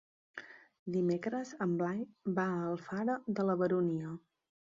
[0.95, 1.99] Dimecres en Blai
[2.39, 4.15] va a Alfara de la Baronia.